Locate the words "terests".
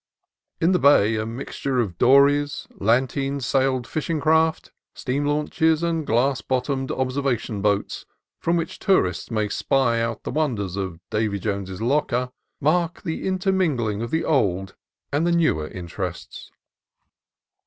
15.87-16.49